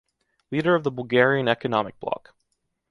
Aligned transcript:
Leader 0.49 0.73
of 0.73 0.83
the 0.83 0.89
Bulgarian 0.89 1.47
economic 1.47 1.99
block. 1.99 2.33